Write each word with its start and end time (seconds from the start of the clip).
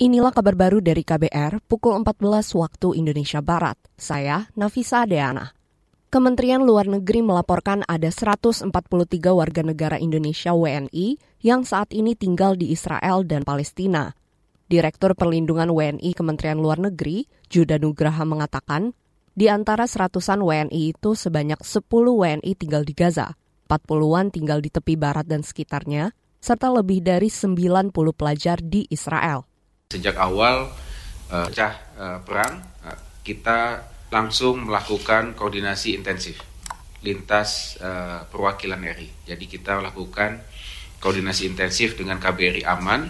Inilah 0.00 0.32
kabar 0.32 0.56
baru 0.56 0.80
dari 0.80 1.04
KBR 1.04 1.60
pukul 1.68 1.92
14 2.00 2.56
waktu 2.56 2.96
Indonesia 2.96 3.44
Barat. 3.44 3.76
Saya 4.00 4.48
Nafisa 4.56 5.04
Deana. 5.04 5.52
Kementerian 6.08 6.64
Luar 6.64 6.88
Negeri 6.88 7.20
melaporkan 7.20 7.84
ada 7.84 8.08
143 8.08 8.64
warga 9.28 9.60
negara 9.60 10.00
Indonesia 10.00 10.56
WNI 10.56 11.20
yang 11.44 11.68
saat 11.68 11.92
ini 11.92 12.16
tinggal 12.16 12.56
di 12.56 12.72
Israel 12.72 13.28
dan 13.28 13.44
Palestina. 13.44 14.16
Direktur 14.72 15.12
Perlindungan 15.12 15.68
WNI 15.68 16.16
Kementerian 16.16 16.64
Luar 16.64 16.80
Negeri, 16.80 17.28
Juda 17.52 17.76
Nugraha 17.76 18.24
mengatakan, 18.24 18.96
di 19.36 19.52
antara 19.52 19.84
seratusan 19.84 20.40
WNI 20.40 20.96
itu 20.96 21.12
sebanyak 21.12 21.60
10 21.60 21.84
WNI 21.92 22.52
tinggal 22.56 22.88
di 22.88 22.96
Gaza, 22.96 23.36
40-an 23.68 24.32
tinggal 24.32 24.64
di 24.64 24.72
tepi 24.72 24.96
barat 24.96 25.28
dan 25.28 25.44
sekitarnya, 25.44 26.16
serta 26.40 26.72
lebih 26.72 27.04
dari 27.04 27.28
90 27.28 27.92
pelajar 28.16 28.64
di 28.64 28.88
Israel. 28.88 29.49
Sejak 29.90 30.22
awal 30.22 30.70
uh, 31.34 31.46
pecah 31.50 31.74
uh, 31.98 32.18
perang, 32.22 32.62
uh, 32.86 32.98
kita 33.26 33.82
langsung 34.14 34.70
melakukan 34.70 35.34
koordinasi 35.34 35.98
intensif 35.98 36.38
lintas 37.00 37.80
perwakilan 38.28 38.76
RI. 38.76 39.08
Jadi 39.24 39.48
kita 39.48 39.80
lakukan 39.80 40.36
koordinasi 41.00 41.48
intensif 41.48 41.96
dengan 41.96 42.20
KBRI 42.20 42.60
Aman, 42.68 43.08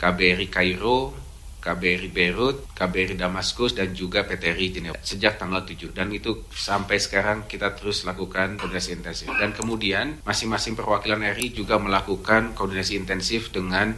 KBRI 0.00 0.48
Kairo, 0.48 1.12
KBRI 1.60 2.08
Beirut, 2.08 2.64
KBRI 2.72 3.20
Damaskus, 3.20 3.76
dan 3.76 3.92
juga 3.92 4.24
PTRI 4.24 4.66
Jenewa 4.72 4.96
sejak 5.04 5.36
tanggal 5.36 5.68
7. 5.68 5.92
Dan 5.92 6.08
itu 6.14 6.48
sampai 6.48 6.96
sekarang 6.96 7.44
kita 7.44 7.76
terus 7.76 8.08
lakukan 8.08 8.56
koordinasi 8.56 8.96
intensif. 8.96 9.28
Dan 9.36 9.52
kemudian 9.52 10.24
masing-masing 10.24 10.72
perwakilan 10.72 11.20
RI 11.36 11.52
juga 11.52 11.76
melakukan 11.76 12.56
koordinasi 12.56 12.96
intensif 12.96 13.52
dengan 13.52 13.92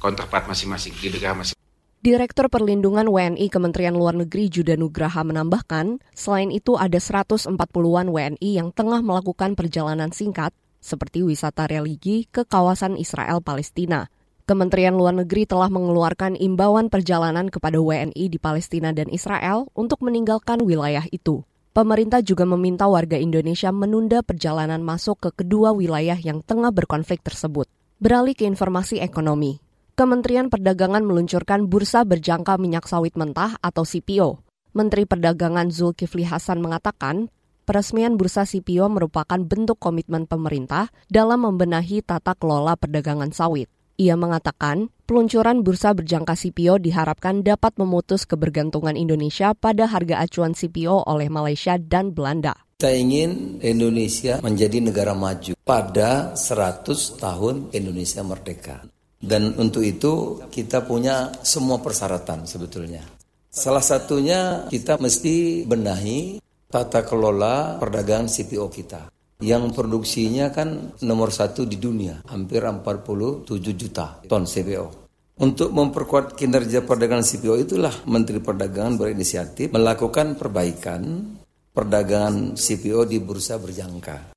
counterpart 0.00 0.48
masing-masing 0.48 0.96
di 0.96 1.12
negara 1.12 1.36
masing 1.36 1.60
Direktur 2.00 2.48
Perlindungan 2.48 3.12
WNI 3.12 3.52
Kementerian 3.52 3.92
Luar 3.92 4.16
Negeri 4.16 4.48
Juda 4.48 4.72
Nugraha 4.72 5.20
menambahkan, 5.20 6.00
selain 6.16 6.48
itu 6.48 6.80
ada 6.80 6.96
140-an 6.96 8.08
WNI 8.08 8.50
yang 8.56 8.72
tengah 8.72 9.04
melakukan 9.04 9.52
perjalanan 9.52 10.08
singkat 10.08 10.56
seperti 10.80 11.20
wisata 11.20 11.68
religi 11.68 12.24
ke 12.32 12.48
kawasan 12.48 12.96
Israel 12.96 13.44
Palestina. 13.44 14.08
Kementerian 14.48 14.96
Luar 14.96 15.12
Negeri 15.12 15.44
telah 15.44 15.68
mengeluarkan 15.68 16.40
imbauan 16.40 16.88
perjalanan 16.88 17.52
kepada 17.52 17.76
WNI 17.76 18.32
di 18.32 18.38
Palestina 18.40 18.96
dan 18.96 19.12
Israel 19.12 19.68
untuk 19.76 20.00
meninggalkan 20.00 20.64
wilayah 20.64 21.04
itu. 21.12 21.44
Pemerintah 21.70 22.24
juga 22.24 22.48
meminta 22.48 22.88
warga 22.90 23.14
Indonesia 23.14 23.70
menunda 23.70 24.24
perjalanan 24.24 24.80
masuk 24.82 25.20
ke 25.22 25.44
kedua 25.44 25.70
wilayah 25.70 26.16
yang 26.16 26.40
tengah 26.42 26.72
berkonflik 26.72 27.20
tersebut. 27.22 27.70
Beralih 28.00 28.32
ke 28.32 28.48
informasi 28.48 29.04
ekonomi. 29.04 29.69
Kementerian 30.00 30.48
Perdagangan 30.48 31.04
meluncurkan 31.04 31.68
Bursa 31.68 32.08
Berjangka 32.08 32.56
Minyak 32.56 32.88
Sawit 32.88 33.20
Mentah 33.20 33.60
atau 33.60 33.84
CPO. 33.84 34.40
Menteri 34.72 35.04
Perdagangan 35.04 35.68
Zulkifli 35.68 36.24
Hasan 36.24 36.64
mengatakan, 36.64 37.28
peresmian 37.68 38.16
Bursa 38.16 38.48
CPO 38.48 38.88
merupakan 38.88 39.36
bentuk 39.36 39.76
komitmen 39.76 40.24
pemerintah 40.24 40.88
dalam 41.12 41.44
membenahi 41.44 42.00
tata 42.00 42.32
kelola 42.32 42.80
perdagangan 42.80 43.28
sawit. 43.28 43.68
Ia 44.00 44.16
mengatakan, 44.16 44.88
peluncuran 45.04 45.60
bursa 45.60 45.92
berjangka 45.92 46.32
CPO 46.32 46.80
diharapkan 46.80 47.44
dapat 47.44 47.76
memutus 47.76 48.24
kebergantungan 48.24 48.96
Indonesia 48.96 49.52
pada 49.52 49.84
harga 49.84 50.24
acuan 50.24 50.56
CPO 50.56 51.12
oleh 51.12 51.28
Malaysia 51.28 51.76
dan 51.76 52.16
Belanda. 52.16 52.56
Kita 52.80 52.88
ingin 52.88 53.60
Indonesia 53.60 54.40
menjadi 54.40 54.80
negara 54.80 55.12
maju 55.12 55.52
pada 55.60 56.32
100 56.32 57.20
tahun 57.20 57.68
Indonesia 57.76 58.24
merdeka. 58.24 58.80
Dan 59.20 59.52
untuk 59.60 59.84
itu 59.84 60.40
kita 60.48 60.88
punya 60.88 61.28
semua 61.44 61.76
persyaratan 61.84 62.48
sebetulnya. 62.48 63.04
Salah 63.52 63.84
satunya 63.84 64.64
kita 64.72 64.96
mesti 64.96 65.68
benahi 65.68 66.40
tata 66.70 67.04
kelola 67.04 67.76
perdagangan 67.76 68.32
CPO 68.32 68.66
kita. 68.72 69.12
Yang 69.44 69.76
produksinya 69.76 70.48
kan 70.48 70.96
nomor 71.04 71.32
satu 71.32 71.68
di 71.68 71.76
dunia, 71.76 72.24
hampir 72.32 72.64
47 72.64 73.44
juta 73.76 74.24
ton 74.24 74.48
CPO. 74.48 74.86
Untuk 75.40 75.72
memperkuat 75.72 76.36
kinerja 76.36 76.84
perdagangan 76.84 77.24
CPO 77.24 77.56
itulah 77.60 77.92
Menteri 78.04 78.44
Perdagangan 78.44 79.00
berinisiatif 79.00 79.72
melakukan 79.72 80.36
perbaikan 80.36 81.00
perdagangan 81.72 82.60
CPO 82.60 83.08
di 83.08 83.16
bursa 83.24 83.56
berjangka. 83.56 84.36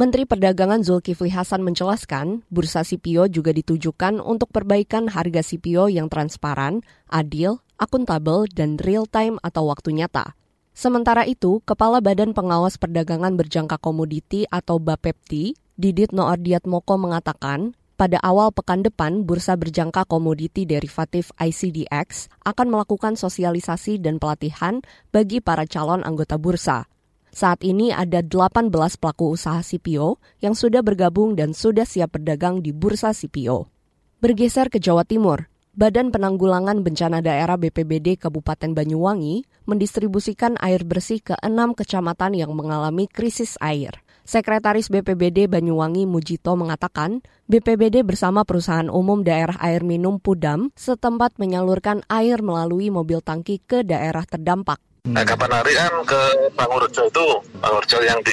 Menteri 0.00 0.24
Perdagangan 0.24 0.80
Zulkifli 0.80 1.28
Hasan 1.28 1.60
menjelaskan, 1.60 2.40
bursa 2.48 2.80
CPO 2.88 3.28
juga 3.28 3.52
ditujukan 3.52 4.16
untuk 4.24 4.48
perbaikan 4.48 5.12
harga 5.12 5.44
CPO 5.44 5.92
yang 5.92 6.08
transparan, 6.08 6.80
adil, 7.12 7.60
akuntabel, 7.76 8.48
dan 8.48 8.80
real-time 8.80 9.36
atau 9.44 9.68
waktu 9.68 9.92
nyata. 9.92 10.32
Sementara 10.72 11.28
itu, 11.28 11.60
Kepala 11.68 12.00
Badan 12.00 12.32
Pengawas 12.32 12.80
Perdagangan 12.80 13.36
Berjangka 13.36 13.76
Komoditi 13.76 14.48
atau 14.48 14.80
BAPEPTI, 14.80 15.52
Didit 15.76 16.16
Noordiat 16.16 16.64
Moko 16.64 16.96
mengatakan, 16.96 17.76
pada 18.00 18.16
awal 18.24 18.56
pekan 18.56 18.80
depan, 18.80 19.28
Bursa 19.28 19.60
Berjangka 19.60 20.08
Komoditi 20.08 20.64
Derivatif 20.64 21.28
ICDX 21.36 22.32
akan 22.48 22.72
melakukan 22.72 23.20
sosialisasi 23.20 24.00
dan 24.00 24.16
pelatihan 24.16 24.80
bagi 25.12 25.44
para 25.44 25.68
calon 25.68 26.00
anggota 26.08 26.40
bursa. 26.40 26.88
Saat 27.30 27.62
ini 27.62 27.94
ada 27.94 28.26
18 28.26 28.74
pelaku 28.74 29.38
usaha 29.38 29.62
CPO 29.62 30.18
yang 30.42 30.58
sudah 30.58 30.82
bergabung 30.82 31.38
dan 31.38 31.54
sudah 31.54 31.86
siap 31.86 32.18
berdagang 32.18 32.58
di 32.58 32.74
bursa 32.74 33.14
CPO. 33.14 33.70
Bergeser 34.18 34.66
ke 34.66 34.82
Jawa 34.82 35.06
Timur, 35.06 35.46
Badan 35.70 36.10
Penanggulangan 36.10 36.82
Bencana 36.82 37.22
Daerah 37.22 37.54
BPBD 37.54 38.18
Kabupaten 38.18 38.74
Banyuwangi 38.74 39.46
mendistribusikan 39.70 40.58
air 40.58 40.82
bersih 40.82 41.22
ke 41.22 41.38
enam 41.38 41.78
kecamatan 41.78 42.34
yang 42.34 42.50
mengalami 42.50 43.06
krisis 43.06 43.54
air. 43.62 44.02
Sekretaris 44.26 44.90
BPBD 44.90 45.46
Banyuwangi 45.46 46.10
Mujito 46.10 46.58
mengatakan, 46.58 47.22
BPBD 47.46 48.02
bersama 48.02 48.42
perusahaan 48.42 48.90
umum 48.90 49.22
daerah 49.22 49.54
air 49.62 49.86
minum 49.86 50.18
Pudam 50.18 50.74
setempat 50.74 51.38
menyalurkan 51.38 52.02
air 52.10 52.42
melalui 52.42 52.90
mobil 52.90 53.22
tangki 53.22 53.62
ke 53.62 53.86
daerah 53.86 54.26
terdampak. 54.26 54.82
Nah, 55.08 55.24
kapan 55.24 55.48
hari 55.48 55.72
kan 55.72 55.92
ke 56.04 56.22
Pangurjo 56.52 57.08
itu, 57.08 57.26
Pangurjo 57.56 57.98
yang 58.04 58.20
di, 58.20 58.32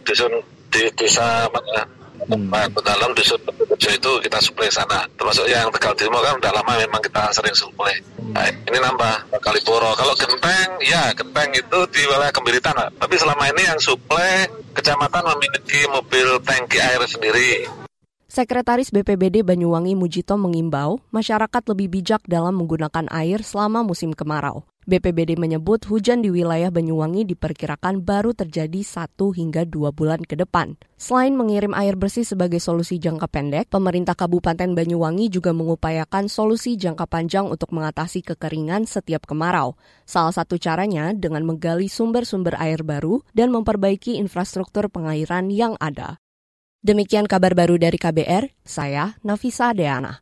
dusun 0.00 0.32
di 0.72 0.88
desa 0.96 1.44
mana? 1.52 1.84
Hmm. 2.24 2.48
dalam 2.80 3.12
dusun 3.12 3.36
Pangurjo 3.44 3.90
itu 3.92 4.12
kita 4.24 4.38
suplai 4.40 4.72
sana. 4.72 5.04
Termasuk 5.20 5.44
yang 5.44 5.68
Tegal 5.76 5.92
Timur 5.92 6.24
kan 6.24 6.40
udah 6.40 6.52
lama 6.56 6.72
memang 6.80 7.04
kita 7.04 7.28
sering 7.36 7.52
suplai. 7.52 8.00
Nah, 8.32 8.48
ini 8.48 8.78
nambah 8.80 9.38
Kaliporo. 9.44 9.92
Kalau 9.92 10.16
Genteng, 10.16 10.80
ya 10.80 11.12
Genteng 11.12 11.52
itu 11.52 11.78
di 11.92 12.00
wilayah 12.08 12.32
Kembiritan. 12.32 12.80
Tapi 12.96 13.14
selama 13.20 13.44
ini 13.52 13.62
yang 13.68 13.76
suplai 13.76 14.48
kecamatan 14.72 15.20
memiliki 15.36 15.84
mobil 15.92 16.40
tangki 16.48 16.80
air 16.80 17.04
sendiri. 17.04 17.68
Sekretaris 18.34 18.90
BPBD 18.90 19.46
Banyuwangi 19.46 19.94
Mujito 19.94 20.34
mengimbau 20.34 20.98
masyarakat 21.14 21.62
lebih 21.70 21.86
bijak 21.86 22.24
dalam 22.26 22.58
menggunakan 22.58 23.06
air 23.14 23.46
selama 23.46 23.86
musim 23.86 24.10
kemarau. 24.10 24.66
BPBD 24.84 25.40
menyebut 25.40 25.88
hujan 25.88 26.20
di 26.20 26.28
wilayah 26.28 26.68
Banyuwangi 26.68 27.24
diperkirakan 27.24 28.04
baru 28.04 28.36
terjadi 28.36 28.84
satu 28.84 29.32
hingga 29.32 29.64
dua 29.64 29.96
bulan 29.96 30.20
ke 30.20 30.36
depan. 30.36 30.76
Selain 31.00 31.32
mengirim 31.32 31.72
air 31.72 31.96
bersih 31.96 32.28
sebagai 32.28 32.60
solusi 32.60 33.00
jangka 33.00 33.24
pendek, 33.32 33.72
pemerintah 33.72 34.12
Kabupaten 34.12 34.76
Banyuwangi 34.76 35.32
juga 35.32 35.56
mengupayakan 35.56 36.28
solusi 36.28 36.76
jangka 36.76 37.08
panjang 37.08 37.48
untuk 37.48 37.72
mengatasi 37.72 38.20
kekeringan 38.20 38.84
setiap 38.84 39.24
kemarau. 39.24 39.80
Salah 40.04 40.36
satu 40.36 40.60
caranya 40.60 41.16
dengan 41.16 41.48
menggali 41.48 41.88
sumber-sumber 41.88 42.52
air 42.60 42.84
baru 42.84 43.24
dan 43.32 43.56
memperbaiki 43.56 44.20
infrastruktur 44.20 44.92
pengairan 44.92 45.48
yang 45.48 45.80
ada. 45.80 46.20
Demikian 46.84 47.24
kabar 47.24 47.56
baru 47.56 47.80
dari 47.80 47.96
KBR, 47.96 48.52
saya 48.60 49.16
Nafisa 49.24 49.72
Deana. 49.72 50.20